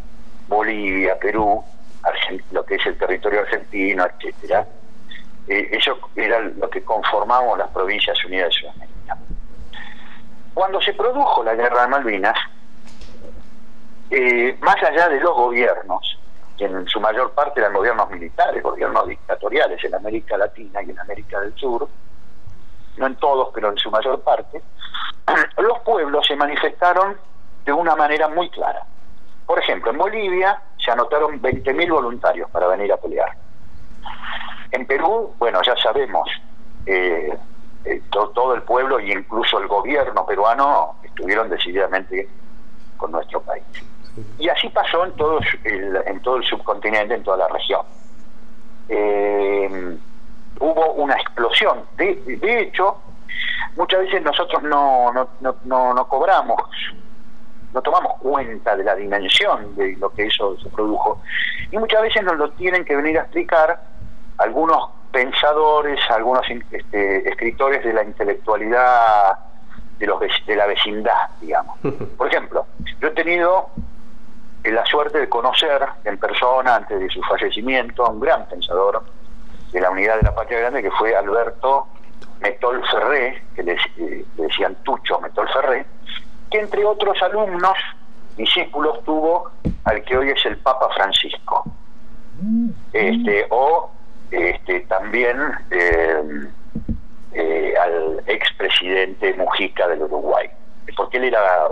[0.48, 1.62] Bolivia, Perú,
[2.02, 4.66] Argen- lo que es el territorio argentino, etcétera.
[5.46, 9.18] Eh, eso era lo que conformamos las provincias unidas de Sudamérica.
[10.54, 12.36] Cuando se produjo la guerra de Malvinas,
[14.10, 16.19] eh, más allá de los gobiernos,
[16.60, 21.40] en su mayor parte eran gobiernos militares, gobiernos dictatoriales en América Latina y en América
[21.40, 21.88] del Sur,
[22.96, 24.62] no en todos, pero en su mayor parte,
[25.58, 27.18] los pueblos se manifestaron
[27.64, 28.84] de una manera muy clara.
[29.46, 33.30] Por ejemplo, en Bolivia se anotaron 20.000 voluntarios para venir a pelear.
[34.70, 36.28] En Perú, bueno, ya sabemos,
[36.86, 37.36] eh,
[37.84, 42.28] eh, to- todo el pueblo e incluso el gobierno peruano estuvieron decididamente
[42.96, 43.64] con nuestro país.
[44.38, 47.82] Y así pasó en todo el, en todo el subcontinente, en toda la región.
[48.88, 49.98] Eh,
[50.58, 51.84] hubo una explosión.
[51.96, 52.98] De, de hecho,
[53.76, 56.62] muchas veces nosotros no, no, no, no, no cobramos,
[57.72, 61.20] no tomamos cuenta de la dimensión de lo que eso se produjo.
[61.70, 63.80] Y muchas veces nos lo tienen que venir a explicar
[64.38, 69.38] algunos pensadores, algunos este, escritores de la intelectualidad
[69.98, 71.78] de, los, de la vecindad, digamos.
[72.16, 72.66] Por ejemplo,
[73.00, 73.70] yo he tenido
[74.64, 79.02] la suerte de conocer en persona, antes de su fallecimiento, a un gran pensador
[79.72, 81.86] de la unidad de la patria grande, que fue Alberto
[82.40, 85.86] Metol Ferré, que le, eh, decían Tucho Metol Ferré,
[86.50, 87.76] que entre otros alumnos,
[88.36, 89.50] discípulos, tuvo
[89.84, 91.64] al que hoy es el Papa Francisco.
[92.92, 93.90] Este, o
[94.30, 95.36] este, también
[95.70, 96.48] eh,
[97.32, 100.48] eh, al expresidente Mujica del Uruguay,
[100.96, 101.68] porque él era,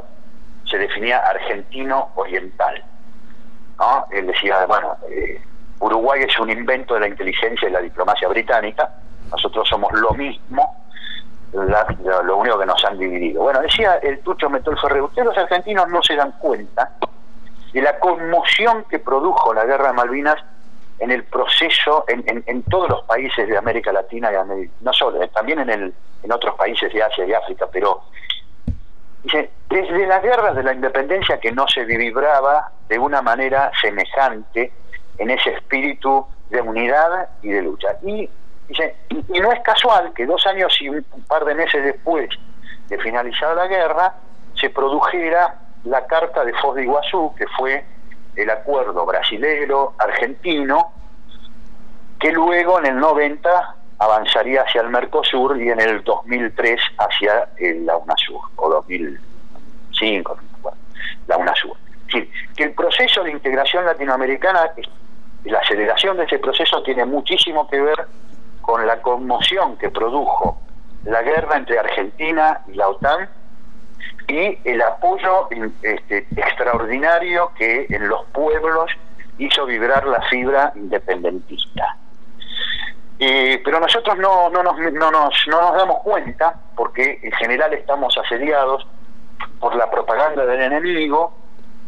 [0.69, 2.83] se definía argentino oriental.
[3.79, 4.07] ¿no?
[4.11, 5.41] Él decía, bueno, eh,
[5.81, 8.91] Uruguay es un invento de la inteligencia y la diplomacia británica,
[9.31, 10.75] nosotros somos lo mismo,
[11.53, 13.43] lo, único que nos han dividido.
[13.43, 16.91] Bueno, decía el Tucho Metol Ferrer, ustedes los argentinos no se dan cuenta
[17.73, 20.37] de la conmoción que produjo la guerra de Malvinas
[20.99, 25.23] en el proceso, en, en- todos los países de América Latina y América, no solo,
[25.23, 28.03] eh, también en, el, en otros países de Asia y África, pero
[29.69, 34.73] desde las guerras de la independencia que no se vibraba de una manera semejante
[35.19, 37.97] en ese espíritu de unidad y de lucha.
[38.03, 38.29] Y
[38.69, 42.29] dice, y, no es casual que dos años y un par de meses después
[42.89, 44.15] de finalizada la guerra,
[44.55, 47.85] se produjera la Carta de Foz de Iguazú, que fue
[48.37, 50.93] el acuerdo brasilero, argentino,
[52.19, 57.85] que luego en el 90 avanzaría hacia el Mercosur y en el 2003 hacia el-
[57.87, 60.79] la UNASUR, o 2005, no me acuerdo,
[61.27, 61.77] la UNASUR.
[61.77, 64.71] Es decir, que el proceso de integración latinoamericana,
[65.45, 68.07] la aceleración de ese proceso tiene muchísimo que ver
[68.63, 70.61] con la conmoción que produjo
[71.05, 73.29] la guerra entre Argentina y la OTAN
[74.29, 75.49] y el apoyo
[75.83, 78.91] este, extraordinario que en los pueblos
[79.39, 81.97] hizo vibrar la fibra independentista.
[83.19, 87.73] Eh, pero nosotros no, no, nos, no, nos, no nos damos cuenta, porque en general
[87.75, 88.87] estamos asediados
[89.59, 91.35] por la propaganda del enemigo,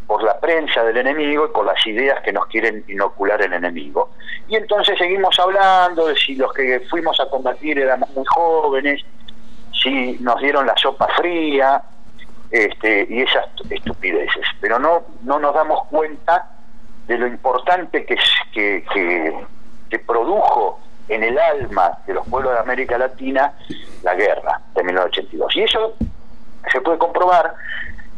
[0.07, 4.09] por la prensa del enemigo y por las ideas que nos quieren inocular el enemigo.
[4.49, 9.01] Y entonces seguimos hablando de si los que fuimos a combatir éramos muy jóvenes,
[9.81, 11.81] si nos dieron la sopa fría,
[12.51, 14.45] este, y esas estupideces.
[14.59, 16.49] Pero no, no nos damos cuenta
[17.07, 18.17] de lo importante que,
[18.51, 19.45] que, que,
[19.89, 20.70] que produjo
[21.11, 23.53] en el alma de los pueblos de América Latina
[24.03, 25.55] la guerra de 1982.
[25.57, 25.95] Y eso
[26.71, 27.53] se puede comprobar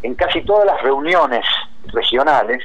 [0.04, 1.44] en casi todas las reuniones
[1.88, 2.64] regionales,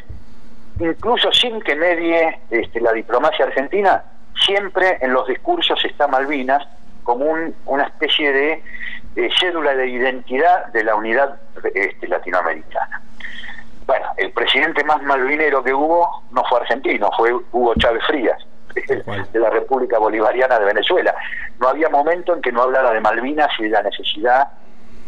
[0.81, 4.05] incluso sin que medie este, la diplomacia argentina,
[4.45, 6.67] siempre en los discursos está Malvinas
[7.05, 8.63] como un, una especie de,
[9.41, 11.41] cédula de identidad de la unidad
[11.75, 13.01] este, latinoamericana.
[13.87, 18.37] Bueno, el presidente más malvinero que hubo no fue argentino, fue Hugo Chávez Frías,
[18.75, 21.15] de la República Bolivariana de Venezuela.
[21.61, 24.49] No había momento en que no hablara de Malvinas y de la necesidad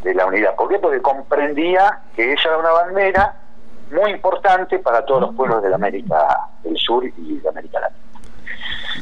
[0.03, 0.55] de la unidad.
[0.57, 0.79] ¿Por qué?
[0.79, 3.35] Porque comprendía que esa era una bandera
[3.91, 8.01] muy importante para todos los pueblos de la América del Sur y de América Latina.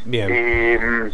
[0.05, 0.29] Bien.
[0.31, 1.11] Eh,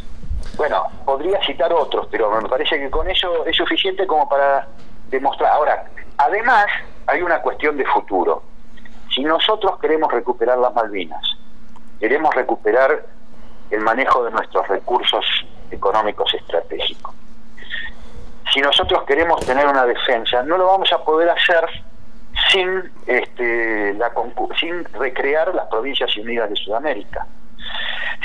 [0.57, 4.69] bueno, podría citar otros, pero me parece que con eso es suficiente como para
[5.11, 5.53] demostrar.
[5.53, 5.85] Ahora,
[6.19, 6.67] además,
[7.07, 8.43] hay una cuestión de futuro.
[9.13, 11.23] Si nosotros queremos recuperar las Malvinas,
[11.99, 13.05] queremos recuperar
[13.71, 15.25] el manejo de nuestros recursos
[15.71, 17.15] económicos estratégicos,
[18.53, 21.67] si nosotros queremos tener una defensa, no lo vamos a poder hacer
[22.51, 24.13] sin, este, la,
[24.59, 27.27] sin recrear las provincias unidas de Sudamérica.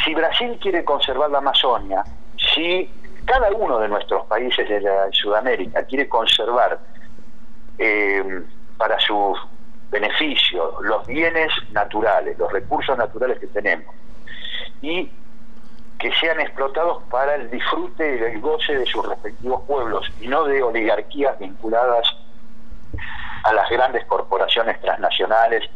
[0.04, 2.04] Si Brasil quiere conservar la Amazonia,
[2.54, 2.92] si
[3.26, 6.80] cada uno de nuestros países de Sudamérica quiere conservar
[7.78, 8.44] eh,
[8.78, 9.36] para su
[9.90, 13.96] beneficio los bienes naturales, los recursos naturales que tenemos,
[14.82, 15.12] y
[16.00, 20.46] que sean explotados para el disfrute y el goce de sus respectivos pueblos y no
[20.46, 22.08] de oligarquías vinculadas
[23.44, 25.70] a las grandes corporaciones transnacionales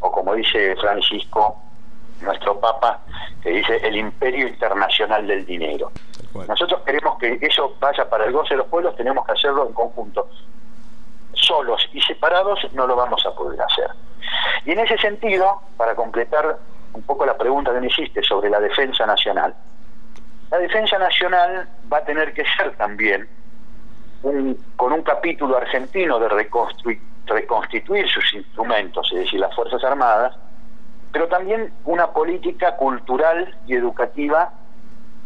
[0.00, 1.56] o como dice Francisco,
[2.20, 3.00] nuestro Papa,
[3.42, 5.90] que dice el imperio internacional del dinero.
[6.48, 9.72] Nosotros queremos que eso vaya para el goce de los pueblos, tenemos que hacerlo en
[9.72, 10.28] conjunto.
[11.32, 13.90] Solos y separados no lo vamos a poder hacer.
[14.64, 16.58] Y en ese sentido, para completar
[16.92, 19.54] un poco la pregunta que me hiciste sobre la defensa nacional,
[20.50, 23.28] la defensa nacional va a tener que ser también
[24.22, 26.28] un, con un capítulo argentino de
[27.26, 30.36] reconstituir sus instrumentos, es decir, las Fuerzas Armadas,
[31.12, 34.52] pero también una política cultural y educativa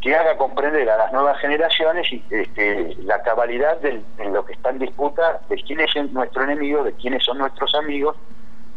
[0.00, 4.81] que haga comprender a las nuevas generaciones este, la cabalidad de lo que está en
[4.81, 8.14] disputa, de quién es nuestro enemigo, de quiénes son nuestros amigos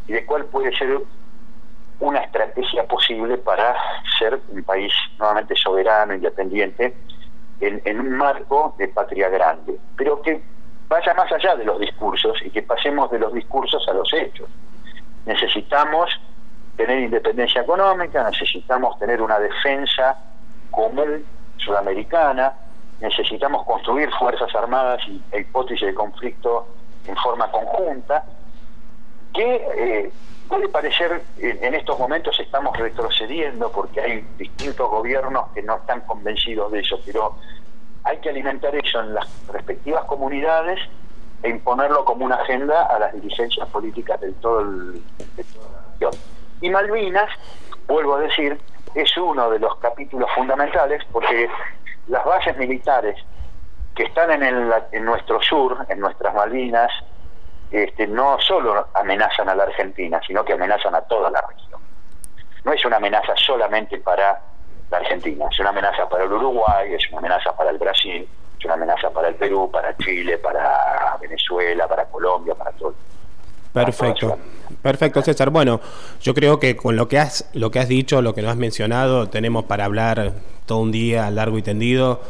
[0.07, 1.01] y de cuál puede ser
[1.99, 3.75] una estrategia posible para
[4.19, 6.95] ser un país nuevamente soberano, independiente,
[7.59, 10.41] en, un marco de patria grande, pero que
[10.87, 14.47] vaya más allá de los discursos y que pasemos de los discursos a los hechos.
[15.25, 16.09] Necesitamos
[16.75, 20.15] tener independencia económica, necesitamos tener una defensa
[20.69, 21.25] común
[21.57, 22.53] sudamericana,
[23.01, 26.67] necesitamos construir fuerzas armadas y hipótesis de conflicto
[27.07, 28.23] en forma conjunta,
[29.33, 30.11] que eh,
[30.47, 36.71] Puede parecer, en estos momentos estamos retrocediendo porque hay distintos gobiernos que no están convencidos
[36.71, 37.35] de eso, pero
[38.03, 40.79] hay que alimentar eso en las respectivas comunidades
[41.43, 45.03] e imponerlo como una agenda a las dirigencias políticas del todo el,
[45.35, 45.45] de.
[46.61, 47.29] Y Malvinas,
[47.85, 48.57] vuelvo a decir,
[48.95, 51.49] es uno de los capítulos fundamentales porque
[52.07, 53.17] las bases militares
[53.95, 56.91] que están en, el, en nuestro sur, en nuestras Malvinas,
[57.71, 61.81] este, no solo amenazan a la Argentina, sino que amenazan a toda la región.
[62.63, 64.41] No es una amenaza solamente para
[64.89, 68.27] la Argentina, es una amenaza para el Uruguay, es una amenaza para el Brasil,
[68.57, 72.95] es una amenaza para el Perú, para Chile, para Venezuela, para Colombia, para todo.
[73.73, 74.37] Perfecto.
[74.81, 75.49] Perfecto, César.
[75.49, 75.79] Bueno,
[76.21, 78.57] yo creo que con lo que has lo que has dicho, lo que nos has
[78.57, 80.33] mencionado, tenemos para hablar
[80.65, 82.21] todo un día largo y tendido.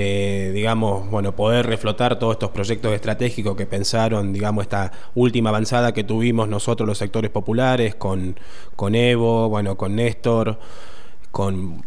[0.00, 5.92] Eh, digamos, bueno, poder reflotar todos estos proyectos estratégicos que pensaron, digamos, esta última avanzada
[5.92, 8.38] que tuvimos nosotros los sectores populares con,
[8.76, 10.60] con Evo, bueno, con Néstor,
[11.32, 11.84] con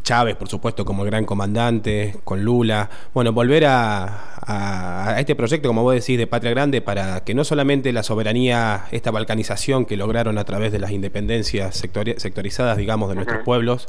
[0.00, 2.88] Chávez, por supuesto, como el gran comandante, con Lula.
[3.12, 7.92] Bueno, volver a, este proyecto, como vos decís, de Patria Grande, para que no solamente
[7.92, 11.76] la soberanía, esta balcanización que lograron a través de las independencias
[12.16, 13.88] sectorizadas, digamos, de nuestros pueblos,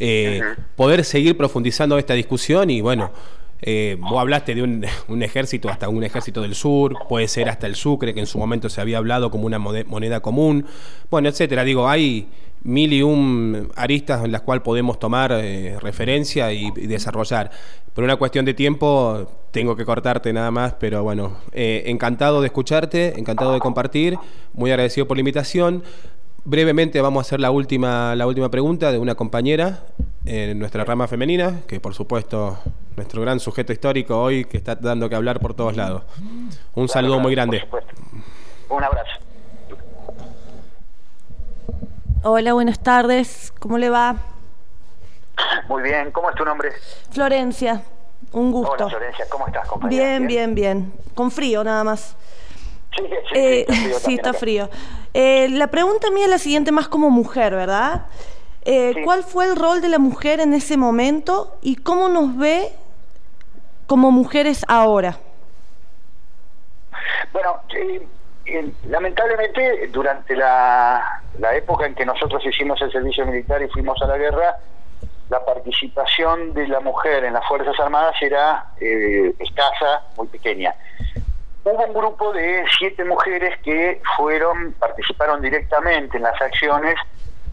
[0.00, 0.42] eh,
[0.76, 3.12] poder seguir profundizando esta discusión y bueno.
[3.60, 7.66] Eh, vos hablaste de un, un, ejército hasta un ejército del sur, puede ser hasta
[7.66, 10.64] el Sucre, que en su momento se había hablado como una moneda común,
[11.10, 11.64] bueno, etcétera.
[11.64, 12.28] Digo, hay
[12.68, 17.50] mil y un aristas en las cuales podemos tomar eh, referencia y, y desarrollar.
[17.94, 22.46] Por una cuestión de tiempo tengo que cortarte nada más, pero bueno, eh, encantado de
[22.46, 24.18] escucharte, encantado de compartir,
[24.52, 25.82] muy agradecido por la invitación.
[26.44, 29.84] Brevemente vamos a hacer la última, la última pregunta de una compañera
[30.24, 32.58] en nuestra rama femenina, que por supuesto
[32.96, 36.02] nuestro gran sujeto histórico hoy que está dando que hablar por todos lados.
[36.74, 37.64] Un saludo muy grande.
[38.68, 39.27] Un abrazo.
[42.30, 43.54] Hola, buenas tardes.
[43.58, 44.16] ¿Cómo le va?
[45.66, 46.70] Muy bien, ¿cómo es tu nombre?
[47.10, 47.80] Florencia,
[48.32, 48.72] un gusto.
[48.84, 50.04] Hola Florencia, ¿cómo estás, compañera?
[50.04, 50.92] Bien, bien, bien.
[51.14, 52.16] Con frío nada más.
[52.94, 54.38] Sí, sí, sí, Eh, está frío sí, también está acá.
[54.38, 54.70] frío.
[55.14, 58.04] Eh, la pregunta mía es la siguiente, más como mujer, ¿verdad?
[58.62, 62.70] Eh, ¿Cuál fue el rol de la mujer en ese momento y cómo nos ve
[63.86, 65.18] como mujeres ahora?
[67.32, 67.62] Bueno,
[68.88, 71.22] lamentablemente durante la,
[71.54, 74.56] época en que nosotros hicimos el servicio militar y fuimos a la guerra,
[75.30, 80.74] la participación de la mujer en las Fuerzas Armadas era eh, escasa, muy pequeña.
[81.64, 86.94] Hubo un grupo de siete mujeres que fueron, participaron directamente en las acciones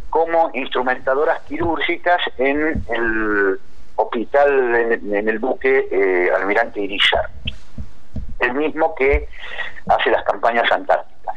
[0.09, 3.59] como instrumentadoras quirúrgicas en el
[3.97, 7.29] hospital, en, en el buque eh, Almirante Irizar,
[8.39, 9.27] el mismo que
[9.87, 11.35] hace las campañas antárticas.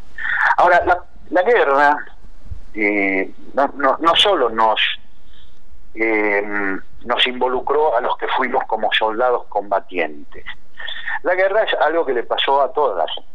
[0.57, 0.83] Ahora,
[1.31, 1.97] la, guerra
[2.75, 4.81] eh, no, solo nos,
[5.95, 6.43] eh,
[7.05, 10.45] nos involucró a los que fuimos como soldados combatientes,
[11.23, 13.27] la guerra es algo que le pasó a todas las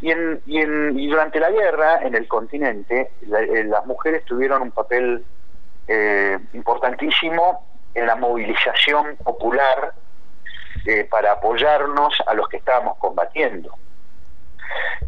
[0.00, 4.70] y, en, y, en, durante la guerra en el continente eh, las mujeres tuvieron un
[4.72, 5.24] papel
[5.86, 7.64] eh, importantísimo
[7.94, 9.92] en la movilización popular
[10.86, 13.74] eh, para apoyarnos a los que estábamos combatiendo.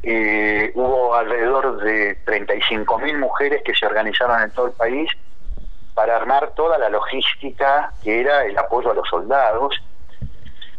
[0.03, 5.11] Eh, hubo alrededor de 35.000 mujeres que se organizaron en todo el país
[5.95, 9.75] para armar toda la logística que era el apoyo a los soldados.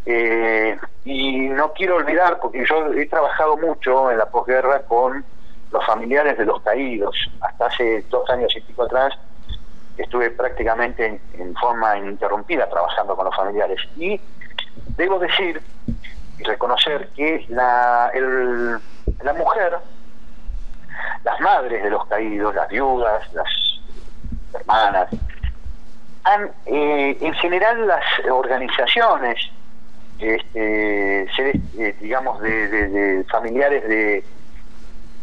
[0.06, 5.26] Eh, y no quiero olvidar, porque yo he trabajado mucho en la posguerra con
[5.72, 7.18] los familiares de los caídos.
[7.42, 9.14] Hasta hace dos años y pico atrás
[9.98, 13.82] estuve prácticamente en, en forma ininterrumpida trabajando con los familiares.
[13.98, 14.20] Y
[14.98, 15.62] debo decir
[16.40, 18.12] y reconocer que la,
[19.38, 19.78] mujer,
[21.24, 23.50] las madres de los caídos, las viudas, las
[24.54, 25.10] hermanas,
[26.24, 29.40] han, eh, en general las organizaciones,
[30.20, 34.24] este, seres, eh, digamos, de, familiares de,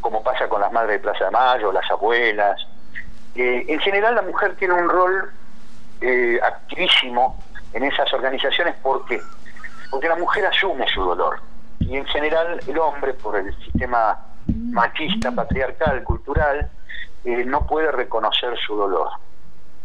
[0.00, 2.60] como pasa con las madres de Plaza de Mayo, las abuelas,
[3.34, 5.30] eh, en general la mujer tiene un rol
[6.42, 7.38] activísimo
[7.72, 9.20] en esas organizaciones porque
[9.92, 11.38] porque la mujer asume su dolor
[11.78, 16.68] y en general el hombre por el sistema machista patriarcal cultural
[17.24, 19.10] eh, no puede reconocer su dolor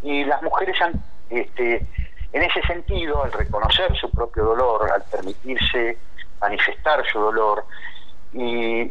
[0.01, 0.93] y las mujeres han
[1.29, 1.85] este
[2.33, 5.97] en ese sentido al reconocer su propio dolor al permitirse
[6.41, 7.65] manifestar su dolor
[8.33, 8.89] y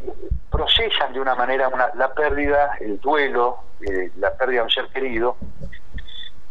[0.51, 4.87] procesan de una manera una- la pérdida, el duelo, eh, la pérdida de un ser
[4.89, 5.37] querido,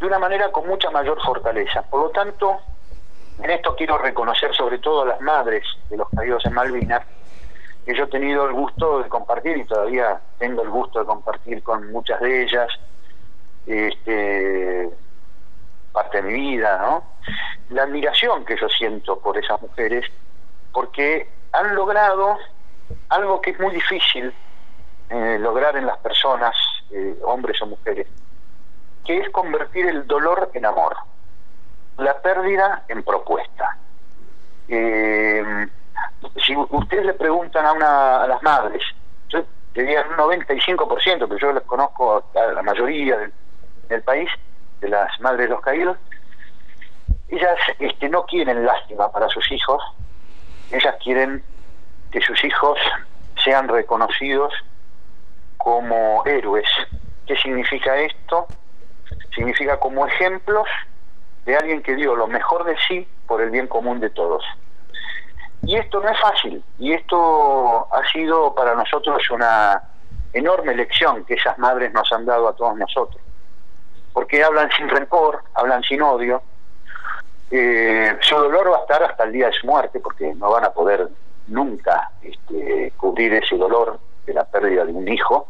[0.00, 1.82] de una manera con mucha mayor fortaleza.
[1.82, 2.58] Por lo tanto,
[3.42, 7.02] en esto quiero reconocer sobre todo a las madres de los caídos en Malvinas,
[7.84, 11.62] que yo he tenido el gusto de compartir y todavía tengo el gusto de compartir
[11.62, 12.68] con muchas de ellas
[13.66, 14.90] este,
[15.92, 17.04] parte de mi vida, ¿no?
[17.70, 20.04] La admiración que yo siento por esas mujeres,
[20.72, 22.36] porque han logrado
[23.08, 24.32] algo que es muy difícil
[25.10, 26.54] eh, lograr en las personas,
[26.90, 28.06] eh, hombres o mujeres,
[29.04, 30.96] que es convertir el dolor en amor,
[31.98, 33.76] la pérdida en propuesta.
[34.68, 35.66] Eh,
[36.44, 38.82] si ustedes le preguntan a, una, a las madres,
[39.28, 39.44] yo
[39.74, 43.32] diría un 95%, pero yo les conozco a la mayoría del,
[43.88, 44.28] del país,
[44.80, 45.96] de las madres de los caídos,
[47.28, 49.82] ellas este, no quieren lástima para sus hijos,
[50.70, 51.42] ellas quieren
[52.10, 52.78] que sus hijos
[53.44, 54.52] sean reconocidos
[55.56, 56.68] como héroes.
[57.26, 58.46] ¿Qué significa esto?
[59.34, 60.68] Significa como ejemplos
[61.46, 64.44] de alguien que dio lo mejor de sí por el bien común de todos.
[65.62, 69.82] Y esto no es fácil, y esto ha sido para nosotros una
[70.32, 73.20] enorme lección que esas madres nos han dado a todos nosotros,
[74.12, 76.42] porque hablan sin rencor, hablan sin odio,
[77.50, 80.64] eh, su dolor va a estar hasta el día de su muerte, porque no van
[80.64, 81.08] a poder
[81.46, 85.48] nunca este, cubrir ese dolor de la pérdida de un hijo.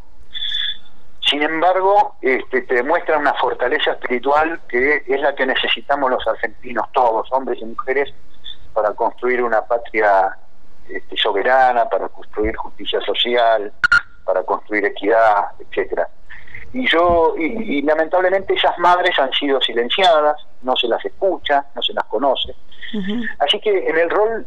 [1.29, 6.87] Sin embargo, este, te demuestra una fortaleza espiritual que es la que necesitamos los argentinos
[6.93, 8.13] todos, hombres y mujeres,
[8.73, 10.37] para construir una patria
[10.87, 13.73] este, soberana, para construir justicia social,
[14.23, 16.07] para construir equidad, etcétera.
[16.73, 21.81] y yo y, y lamentablemente esas madres han sido silenciadas, no se las escucha, no
[21.81, 22.55] se las conoce.
[23.39, 24.45] Así que en el rol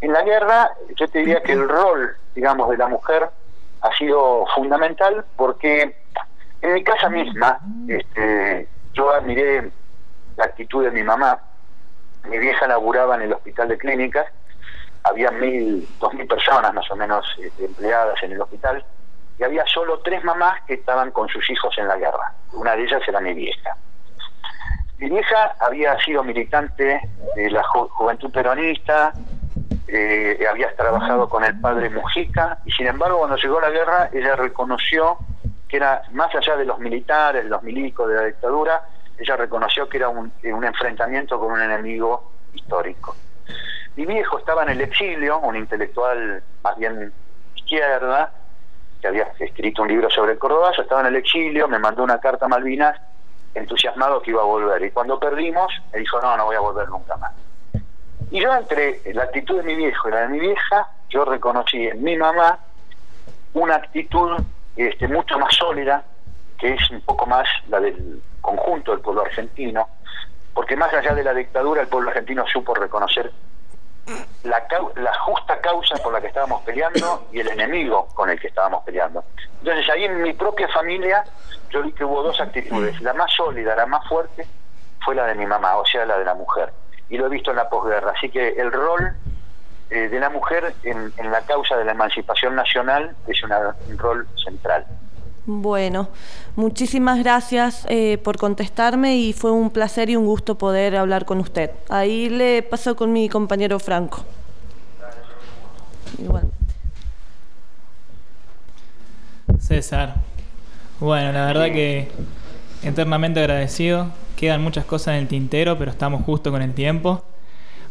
[0.00, 3.30] en la guerra, yo te diría que el rol, digamos, de la mujer
[3.80, 5.96] ha sido fundamental porque
[6.62, 9.70] en mi casa misma, este, yo admiré
[10.36, 11.38] la actitud de mi mamá.
[12.28, 14.26] Mi vieja laburaba en el hospital de clínicas,
[15.04, 18.84] había mil, dos mil personas más o menos este, empleadas en el hospital,
[19.38, 22.34] y había solo tres mamás que estaban con sus hijos en la guerra.
[22.52, 23.76] Una de ellas era mi vieja.
[24.98, 27.00] Mi vieja había sido militante
[27.36, 29.12] de la Juventud Peronista,
[29.86, 34.34] eh, había trabajado con el padre Mujica, y sin embargo cuando llegó la guerra ella
[34.34, 35.18] reconoció
[35.68, 38.82] que era, más allá de los militares, los milicos, de la dictadura,
[39.18, 43.14] ella reconoció que era un, un enfrentamiento con un enemigo histórico.
[43.96, 47.12] Mi viejo estaba en el exilio, un intelectual más bien
[47.54, 48.32] izquierda,
[49.00, 52.18] que había escrito un libro sobre el Córdoba, estaba en el exilio, me mandó una
[52.18, 52.98] carta a Malvinas,
[53.54, 54.82] entusiasmado que iba a volver.
[54.84, 57.32] Y cuando perdimos, me dijo, no, no voy a volver nunca más.
[58.30, 61.86] Y yo entre la actitud de mi viejo y la de mi vieja, yo reconocí
[61.86, 62.58] en mi mamá
[63.54, 64.36] una actitud
[64.86, 66.04] este, mucho más sólida,
[66.58, 69.88] que es un poco más la del conjunto del pueblo argentino,
[70.54, 73.32] porque más allá de la dictadura el pueblo argentino supo reconocer
[74.44, 74.66] la,
[74.96, 78.82] la justa causa por la que estábamos peleando y el enemigo con el que estábamos
[78.84, 79.24] peleando.
[79.60, 81.24] Entonces ahí en mi propia familia
[81.70, 83.00] yo vi que hubo dos actitudes.
[83.02, 84.46] La más sólida, la más fuerte,
[85.04, 86.72] fue la de mi mamá, o sea, la de la mujer.
[87.10, 88.12] Y lo he visto en la posguerra.
[88.16, 89.14] Así que el rol
[89.90, 93.98] eh, de la mujer en, en, la causa de la emancipación nacional es una, un
[93.98, 94.84] rol central.
[95.50, 96.10] Bueno,
[96.56, 101.40] muchísimas gracias eh, por contestarme y fue un placer y un gusto poder hablar con
[101.40, 101.70] usted.
[101.88, 104.26] Ahí le paso con mi compañero Franco.
[106.18, 106.50] Igual.
[109.58, 110.16] César,
[111.00, 112.10] bueno, la verdad que
[112.82, 114.08] eternamente agradecido.
[114.36, 117.24] Quedan muchas cosas en el tintero, pero estamos justo con el tiempo.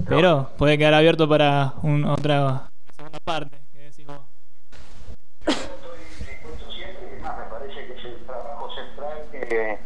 [0.08, 3.58] Pero puede quedar abierto para un, otra segunda parte.
[3.74, 4.18] ¿Qué decís vos?
[9.32, 9.80] Que,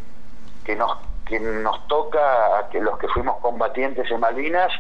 [0.64, 4.72] que, nos, que nos toca a que los que fuimos combatientes en Malvinas,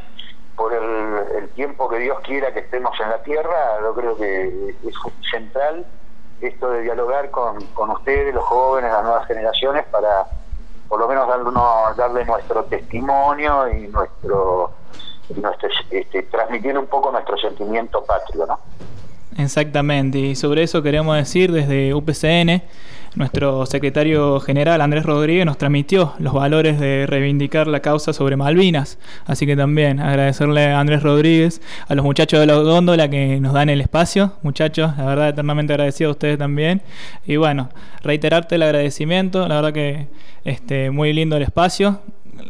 [0.55, 4.75] por el, el, tiempo que Dios quiera que estemos en la tierra, yo creo que
[4.85, 4.95] es
[5.29, 5.85] central
[6.41, 10.25] esto de dialogar con, con ustedes, los jóvenes, las nuevas generaciones, para
[10.87, 11.51] por lo menos darle,
[11.95, 14.71] darle nuestro testimonio y nuestro
[15.35, 18.59] nuestro, este, transmitir un poco nuestro sentimiento patrio, ¿no?
[19.37, 22.63] Exactamente, y sobre eso queremos decir desde UPCN,
[23.15, 28.99] nuestro secretario general Andrés Rodríguez nos transmitió los valores de reivindicar la causa sobre Malvinas,
[29.25, 33.53] así que también agradecerle a Andrés Rodríguez, a los muchachos de la góndola que nos
[33.53, 36.81] dan el espacio, muchachos, la verdad eternamente agradecido a ustedes también,
[37.25, 37.69] y bueno,
[38.01, 40.07] reiterarte el agradecimiento, la verdad que
[40.43, 41.99] este, muy lindo el espacio,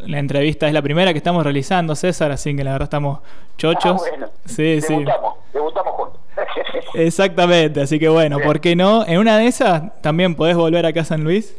[0.06, 3.20] la entrevista es la primera que estamos realizando, César, así que la verdad estamos
[3.58, 4.02] chochos.
[4.06, 4.28] Ah, bueno.
[4.46, 5.42] Sí, debutamos, sí.
[5.54, 6.22] Debutamos juntos.
[6.94, 8.48] Exactamente, así que bueno, Bien.
[8.48, 9.06] ¿por qué no?
[9.06, 11.56] En una de esas también podés volver acá a San Luis.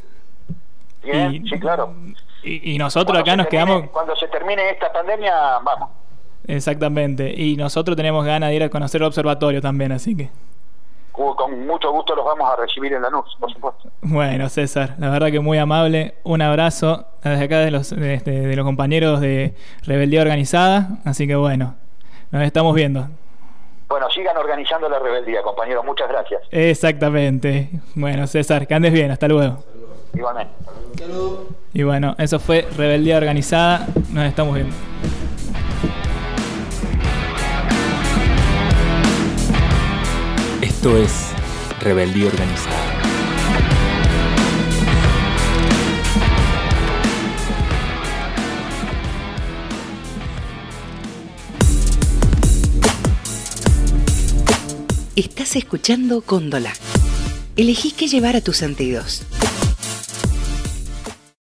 [1.02, 1.94] Bien, y, sí, claro.
[2.42, 3.90] Y, y nosotros cuando acá nos termine, quedamos.
[3.90, 5.32] Cuando se termine esta pandemia,
[5.64, 5.90] vamos.
[6.46, 10.30] Exactamente, y nosotros tenemos ganas de ir a conocer el observatorio también, así que.
[11.12, 13.90] Con mucho gusto los vamos a recibir en la NUS, por supuesto.
[14.00, 16.14] Bueno, César, la verdad que muy amable.
[16.24, 19.54] Un abrazo desde acá de los, de, de los compañeros de
[19.84, 20.88] Rebeldía Organizada.
[21.04, 21.74] Así que bueno,
[22.30, 23.08] nos estamos viendo.
[23.88, 25.84] Bueno, sigan organizando la rebeldía, compañeros.
[25.84, 26.42] Muchas gracias.
[26.50, 27.68] Exactamente.
[27.94, 29.10] Bueno, César, que andes bien.
[29.10, 29.62] Hasta luego.
[30.14, 30.54] Igualmente.
[31.74, 33.86] Y bueno, eso fue Rebeldía Organizada.
[34.10, 34.74] Nos estamos viendo.
[40.82, 41.12] Esto es
[41.78, 43.02] Rebeldía Organizada.
[55.14, 56.72] Estás escuchando Cóndola.
[57.54, 59.22] Elegí qué llevar a tus sentidos.